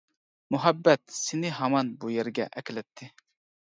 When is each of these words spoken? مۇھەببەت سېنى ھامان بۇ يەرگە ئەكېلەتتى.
مۇھەببەت 0.55 1.13
سېنى 1.19 1.53
ھامان 1.59 1.95
بۇ 2.03 2.13
يەرگە 2.17 2.53
ئەكېلەتتى. 2.55 3.17